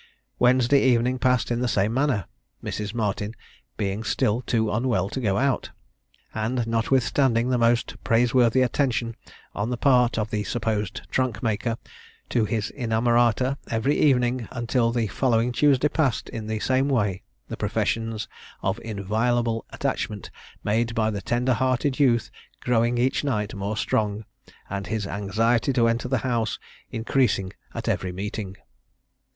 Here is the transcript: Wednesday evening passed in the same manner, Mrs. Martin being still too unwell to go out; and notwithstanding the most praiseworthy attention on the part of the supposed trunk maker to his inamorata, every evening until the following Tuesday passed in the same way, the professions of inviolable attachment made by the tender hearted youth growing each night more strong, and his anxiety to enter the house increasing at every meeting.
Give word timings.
Wednesday 0.39 0.81
evening 0.81 1.19
passed 1.19 1.51
in 1.51 1.59
the 1.59 1.67
same 1.67 1.93
manner, 1.93 2.25
Mrs. 2.63 2.91
Martin 2.91 3.35
being 3.77 4.03
still 4.03 4.41
too 4.41 4.71
unwell 4.71 5.09
to 5.09 5.21
go 5.21 5.37
out; 5.37 5.69
and 6.33 6.65
notwithstanding 6.65 7.49
the 7.49 7.57
most 7.59 8.03
praiseworthy 8.03 8.63
attention 8.63 9.15
on 9.53 9.69
the 9.69 9.77
part 9.77 10.17
of 10.17 10.31
the 10.31 10.43
supposed 10.43 11.01
trunk 11.11 11.43
maker 11.43 11.77
to 12.29 12.45
his 12.45 12.71
inamorata, 12.75 13.59
every 13.69 13.95
evening 13.95 14.47
until 14.51 14.91
the 14.91 15.05
following 15.05 15.51
Tuesday 15.51 15.87
passed 15.87 16.29
in 16.29 16.47
the 16.47 16.59
same 16.59 16.89
way, 16.89 17.21
the 17.47 17.55
professions 17.55 18.27
of 18.63 18.79
inviolable 18.83 19.65
attachment 19.69 20.31
made 20.63 20.95
by 20.95 21.11
the 21.11 21.21
tender 21.21 21.53
hearted 21.53 21.99
youth 21.99 22.31
growing 22.59 22.97
each 22.97 23.23
night 23.23 23.53
more 23.53 23.77
strong, 23.77 24.25
and 24.67 24.87
his 24.87 25.05
anxiety 25.05 25.71
to 25.71 25.87
enter 25.87 26.07
the 26.07 26.17
house 26.25 26.57
increasing 26.89 27.53
at 27.75 27.87
every 27.87 28.11
meeting. 28.11 28.57